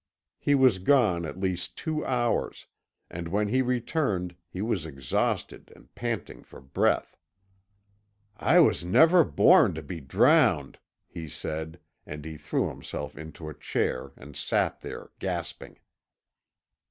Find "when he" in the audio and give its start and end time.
3.27-3.61